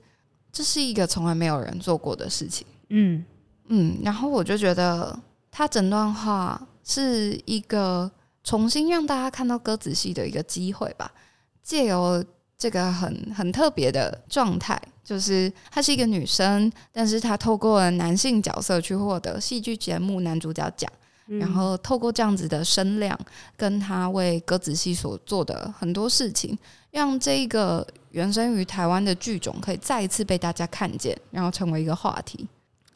[0.53, 3.25] 这是一个从来没有人做过的事情，嗯
[3.69, 5.17] 嗯，然后我就觉得
[5.49, 8.11] 他整段话是一个
[8.43, 11.15] 重新让大家看到歌仔戏的一个机会吧，
[11.63, 12.25] 借由
[12.61, 20.89] 这个很很特别的状态，就是她是一个女生，但是她透过了男性角色去获得戏剧节目男主角奖，
[21.27, 23.19] 嗯，然后透过这样子的声量，
[23.57, 26.57] 跟她为歌子戏所做的很多事情，
[26.93, 27.85] 让这一个。
[28.13, 32.45] 原生于台湾的剧种可以再一次被大家看见，然后成为一个话题。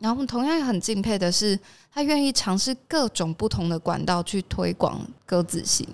[0.01, 1.57] 然后同样也很敬佩的是，
[1.93, 5.89] 他愿意尝试各种不同的管道去推广歌子戏。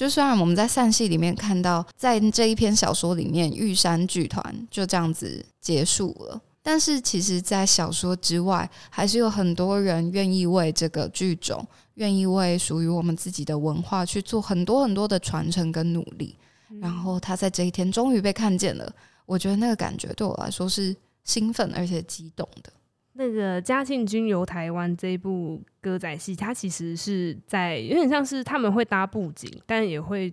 [0.00, 11.62] 就虽然我们在散戏里面看到，在这一篇小说里面，玉山剧团就这样子结束了，但是其实，在小说之外，还是有很多人愿意为这个剧种，
[11.96, 16.34] 愿意为属于我们自己的文化去做很多很多的传承跟努力。
[16.80, 18.90] 然后他在这一天终于被看见了，
[19.26, 22.72] 我觉得那个感觉对我来说是兴奋而且激动的。
[23.20, 30.32] 那个嘉庆君游台湾这部歌仔戏，它其实是在有点像是他们会搭布景，但也会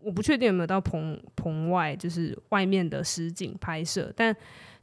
[0.00, 4.12] 我不确定有没有到棚棚外，就是外面的实景拍摄。
[4.14, 4.34] 但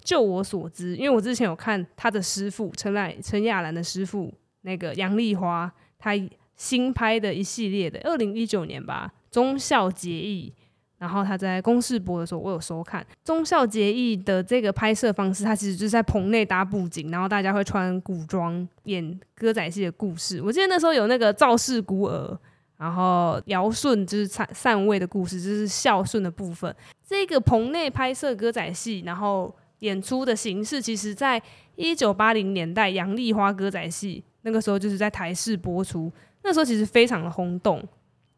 [0.04, 6.12] 就我所知，因为我之前有看他的师傅陈乃陈亚兰的师傅那个杨丽花，他
[6.58, 10.54] 新拍的一系列的二零一九年吧，忠孝节义。
[10.98, 20.42] 然后他在公视播的时候，我有收看《忠孝节义》的这个拍摄方式，他其实就是在棚内搭布景，然后大家会穿古装演歌仔戏的故事。
[20.42, 22.38] 我记得那时候有那个赵氏孤儿，
[22.78, 26.74] 然后尧舜就是禅禅位的故事，就是孝顺的部分。
[27.06, 31.42] 这个棚内拍摄歌仔戏，然后演出的形式，其实在
[31.76, 36.12] 一九八零年代杨丽花歌仔戏那个时候就是在台视播出，
[36.44, 37.84] 那时候其实非常的轰动。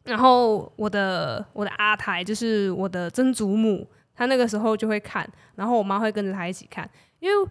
[0.08, 6.90] 然后我的我的阿台就是我的曾祖母，她那个时候就会看，然后我妈会跟着她一起看，
[7.20, 7.50] 因为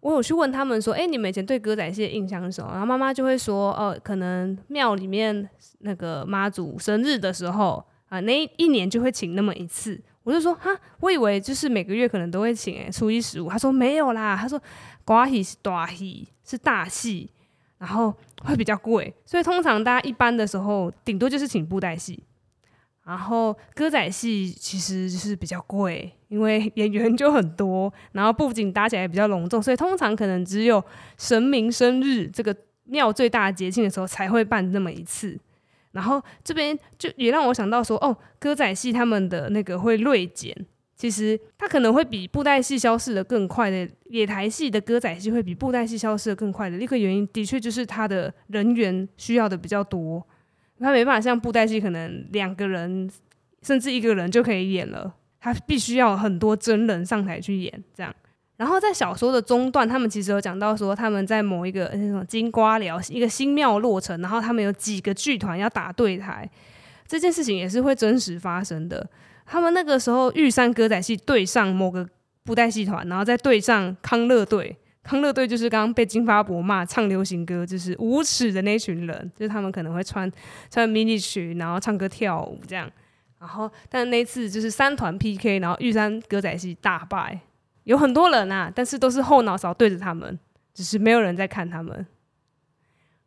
[0.00, 2.70] 我有去问他们说，哎，你们以前对歌仔戏的印象是什么？
[2.72, 9.98] 然后妈妈就会说，哦，可能庙里面那个妈祖生日的时候啊，那一年就会请那么一次。
[10.24, 13.48] 我就说，哈，我以为就是每个月可能都会请，哎，初一十五。
[13.48, 14.60] 他说没有啦，他说
[15.04, 17.30] 瓜戏是大戏，是大戏。
[17.84, 18.10] 然后
[18.42, 22.24] 会比较贵，所以通常大家一般的时候，顶多就是请布袋戏。
[23.04, 30.82] 然后歌仔戏其实就是比较贵，因为演员就很多，然后布景搭起来也比较隆重，所以通常可能只有
[31.18, 35.38] 神明生日这个庙最大节庆的时候才会办那么一次。
[35.92, 40.56] 然后这边就也让我想到说，哦，歌仔戏他们的那个会锐减。
[41.04, 46.78] 其实它可能会比布袋戏消失的更快的，野台戏的歌仔戏会比布袋戏消失的更快的。
[46.78, 50.26] 一个原因的确就是它的人员需要的比较多，
[50.80, 53.06] 它没办法像布袋戏可能两个人
[53.60, 58.10] 甚至一个人就可以演了，它必须要很多真人上台去演这样。
[58.56, 66.50] 然后在小说的中段，他们其实有讲到说他们在某一个那种金瓜寮一个新庙落成，然后他们有几个剧团要打对台，
[67.06, 69.06] 这件事情也是会真实发生的。
[69.46, 72.08] 他们那个时候玉山歌仔戏对上某个
[72.44, 74.76] 布袋戏团，然后再对上康乐队。
[75.02, 80.30] 康乐队就是刚刚被金发伯骂唱流行歌，就是无耻的那群人，就是他们可能会穿
[80.70, 82.90] 穿迷你裙，然后唱歌跳舞这样。
[83.38, 87.38] 然后，但那次就是三团 PK，然后玉山歌仔戏大败，
[87.82, 90.38] 有很多人啊，但是都是后脑勺对着他们，
[90.72, 92.06] 只是没有人在看他们。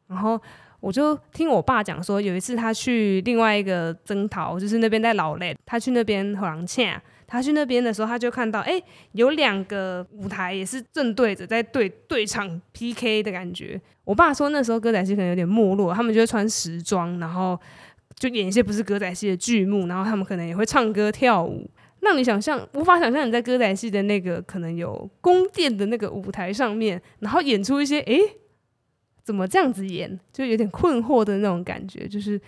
[0.08, 0.41] 然后。
[0.80, 8.80] 我就听我爸讲说，有一次他去另外一个征讨，就是那边在老雷，他去那边和人洽，他去那边的时候，他就看到，哎、
[9.14, 13.82] 有两个舞台也是正对着在对对唱 PK 的感觉。
[14.06, 17.60] 我爸说那时候歌仔戏可能有点没落，他们就会穿时装，然后
[18.16, 21.68] 就演一些不是歌仔戏的剧目，然后他们可能也会唱歌跳舞，
[22.02, 28.14] 让你想象无法想象你在歌仔戏的那个可能有宫殿的那个舞台上面，然后演出一些哎。
[28.14, 28.22] 欸
[29.28, 32.08] 怎么这样子演，就有点困惑的那种感觉。
[32.08, 32.40] 就是，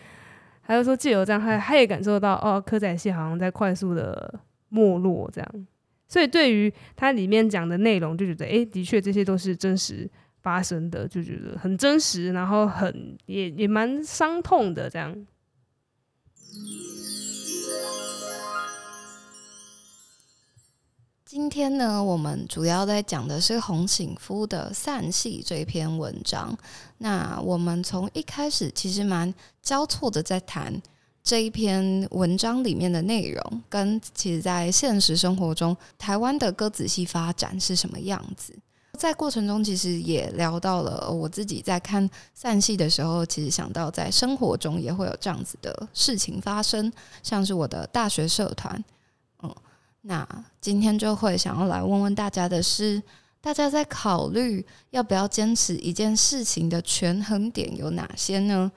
[0.62, 5.68] 还有说借由这样，他他也感受到哦，科仔戏好像在快速的没落这样。
[6.08, 10.10] 所以对于它里面讲的内容，就觉得哎，的确这些都是真实
[10.42, 15.14] 发生的，就觉得很真实，然后很也也蛮伤痛的这样。
[21.32, 26.58] 今天呢，我们主要在讲的是洪醒夫的《散戏》这篇文章。
[26.98, 30.82] 那我们从一开始其实蛮交错的在谈
[31.24, 38.52] 这一篇文章里面的内容，跟其实在现实生活中台湾的歌仔戏发展是什么样子。
[38.98, 48.84] 在过程中，其实也聊到了我自己在看散戏的时候，其实想到在生活中也会有这样子的事情发生，像是我的大学社团，
[50.02, 50.26] 那
[50.62, 53.04] 今天就会想要来问问大家的是，
[53.42, 58.72] 大家在考虑要不要坚持一件事情的权衡点有哪些呢？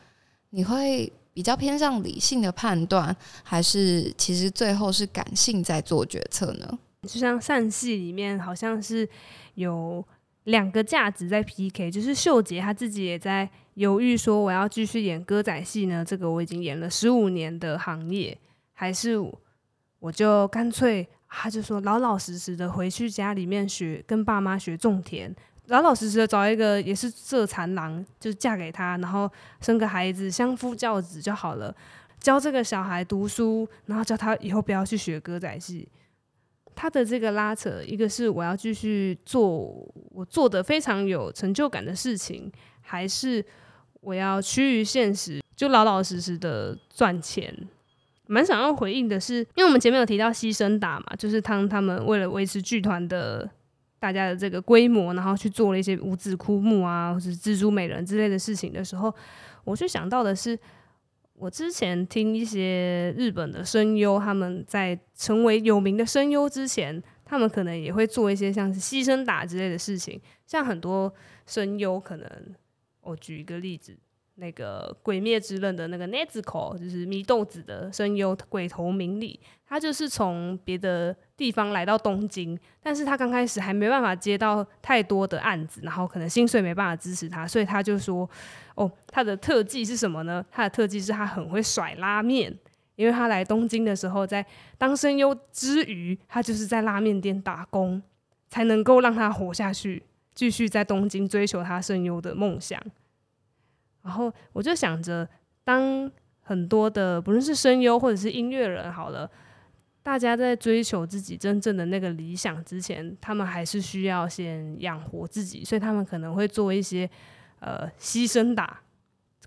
[0.50, 6.78] 你会比较偏向理性的判断，还是其实最后是感性在做决策呢？
[7.08, 9.08] 就像散戏里面好像是
[9.54, 10.04] 有
[10.44, 16.04] 两个价值在 PK，就是秀杰他自己也在犹豫说，我要继续演歌仔戏呢？
[16.04, 18.36] 这个我已经演了十五年的行业，
[18.72, 19.16] 还是？
[20.02, 25.32] 我就干脆，他就说老老实实的回去家里面学，跟爸妈学种田，
[25.66, 29.30] 老老实实的找一个也是色残郎，就嫁给他，然后
[29.60, 31.72] 生个孩子，相夫教子就好了。
[32.18, 35.88] 教这个小孩读书，然后叫他以后不要去学歌仔戏。
[36.74, 39.48] 他的这个拉扯，一个是我要继续做
[40.10, 42.50] 我做的非常有成就感的事情，
[42.80, 43.44] 还是
[44.00, 47.54] 我要趋于现实，就老老实实的赚钱。
[48.32, 53.46] 蛮想要回应的是，因为我们前面有提到牺牲打嘛，就是当他们为了维持剧团的
[53.98, 59.14] 大家的这个规模，然后去做了一些无字枯木啊，或者蜘蛛美人之类的事情的时候，
[59.64, 60.58] 我就想到的是，
[61.34, 71.12] 我之前听一些日本的声优，他们在成为有名的声优之前，他们可能也会做一些像是牺牲打之类的事情，像很多
[71.46, 72.26] 声优可能，
[73.02, 73.98] 我举一个例子。
[74.36, 88.28] 那个《鬼灭之刃》的那个祢豆子，就是祢豆子的声优鬼头明里，他就是从别的地方来到东京，但是他刚开始还没办法接到太多的案子，然后可能薪水没办法支持他，所以他就说
[88.74, 90.44] ：“哦，他的特技是什么呢？
[90.50, 92.58] 他的特技是他很会甩拉面，
[92.96, 94.44] 因为他来东京的时候，在
[94.78, 98.02] 当声优之余，他就是在拉面店打工，
[98.48, 100.02] 才能够让他活下去，
[100.34, 102.82] 继续在东京追求他声优的梦想。”
[104.02, 105.28] 然后我就想着，
[105.64, 109.30] 当很多的不论是声优或者是音乐人，好了，
[110.02, 117.08] 大家在追求自己真正的那个理想之前，他们还是需要先养活自己，所以他们可能会做一些
[117.60, 118.80] 呃牺牲打，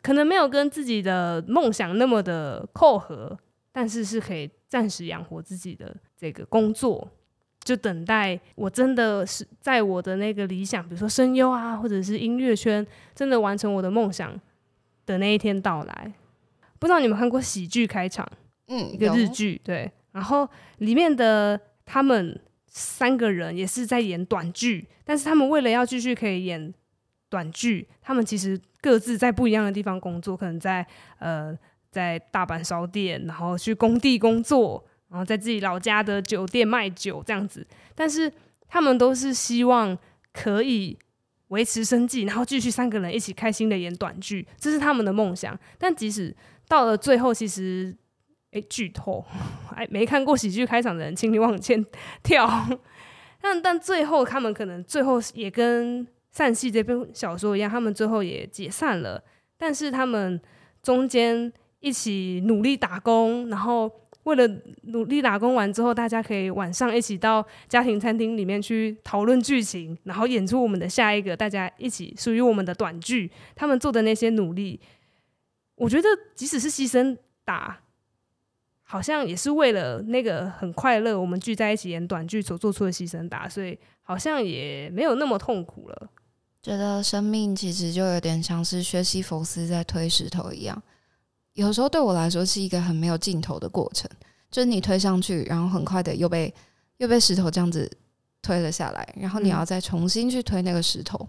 [0.01, 3.37] 可能没有跟自己的梦想那么的扣合，
[3.73, 7.11] 但是是可以暂时养活自己的这个工作，
[7.65, 14.39] 就等待我真的是在我的那个理想，比如说声优啊，或者是音乐圈，真的完成我的梦想。
[15.07, 16.11] 的那一天到来，
[16.79, 18.27] 不知道你们看过喜剧开场，
[18.69, 20.49] 嗯，一个日剧，对，然后
[20.79, 26.73] 里面的他们三个人也是在演短剧，但是他们为了要继续可以演
[27.29, 30.83] 短剧，他们其实各自在不一样的地方工作，可能在
[31.19, 31.55] 呃
[31.91, 38.31] 在大阪烧店，然后去工地工作，然后在自己老家的酒店卖酒这样子，但是
[38.67, 39.97] 他们都是希望
[40.31, 40.97] 可以。
[41.49, 45.57] 维持生计，然后继续三个人一起开心的演短剧，这是他们的梦想。
[45.77, 46.35] 但即使
[46.67, 47.95] 到了最后，其实，
[48.51, 49.23] 哎，剧透，
[49.75, 51.85] 哎，没看过喜剧开场的人，请你往前
[52.23, 52.49] 跳。
[53.39, 59.23] 但但最后，他们可能最后也跟散戏这篇小说一样，他们最后也解散了。
[59.55, 60.41] 但是他们
[60.81, 63.89] 中间一起努力打工，然后。
[64.25, 64.47] 为了
[64.83, 73.31] 努力打工完之后，大家可以晚上一起到家庭餐厅里面去讨论剧情，然后演出我们的下一个大家一起属于我们的短剧。
[73.55, 74.79] 他们做的那些努力，
[75.75, 77.79] 我觉得即使是牺牲打，
[78.81, 86.09] 好像也是为了那个很快乐，我们聚在一起演短剧所做出的牺牲打，所以好像也没有那么痛苦了。
[86.63, 90.81] 觉得生命其实就有点像是薛西弗斯在推石头一样。
[91.55, 94.09] 有时候对我来说是一个很没有尽头的过程，
[94.51, 96.53] 就是你推上去，然后很快的又被
[96.97, 97.89] 又被石头这样子
[98.41, 101.27] 推了下来，然后你要再重新去推那个石头。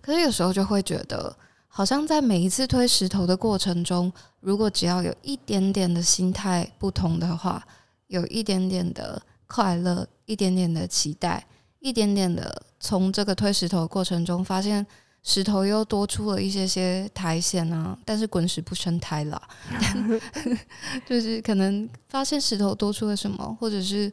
[0.00, 1.36] 可是有时候就会觉得，
[1.66, 7.66] 好像在每一次推石头的过程中，如果只要有一点点的心态不同的话，
[8.06, 11.44] 有一点点的快乐，一点点的期待，
[11.80, 14.86] 一点点的从这个推石头的过程中发现。
[15.22, 19.40] 石头又多出了一些些苔藓啊，但是滚石不生苔啦
[21.06, 24.12] 就是可能发现石头多出了什么，或者是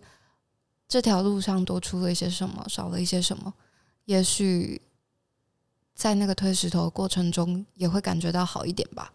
[0.88, 3.54] 这条路上多出了一些什么，少了一些什么，
[4.06, 4.82] 也许
[5.96, 9.12] 在那个推石头的过程中也会感觉到好一点吧。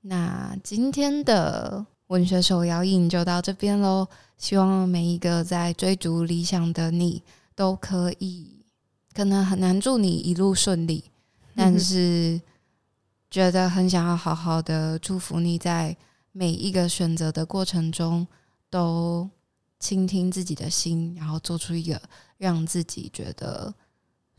[0.00, 4.08] 那今天的文学手摇印就到这边喽。
[4.36, 7.20] 希望每一个在追逐理想的你
[7.56, 8.57] 都可以，
[9.18, 11.02] 可能很难祝你一路顺利，
[11.56, 12.40] 但是
[13.28, 15.96] 觉得很想要好好的祝福你在
[16.30, 18.24] 每一个选择的过程中
[18.70, 19.28] 都
[19.80, 22.00] 倾听自己的心，然后做出一个
[22.36, 23.74] 让自己觉得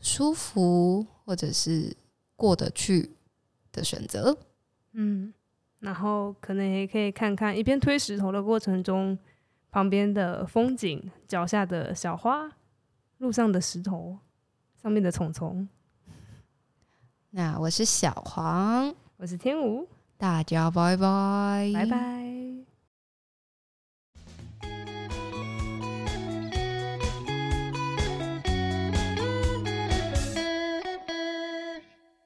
[0.00, 1.94] 舒服或者是
[2.34, 3.10] 过得去
[3.72, 4.34] 的选择。
[4.92, 5.30] 嗯。
[5.80, 9.18] 然后可能也可以看看一边推石头的过程中，
[9.70, 12.50] 旁边的风景、脚下的小花、
[13.18, 14.18] 路上的石头、
[14.82, 15.68] 上面的虫虫。
[17.30, 22.59] 那我是小黄，我是天舞，大家拜拜，拜拜。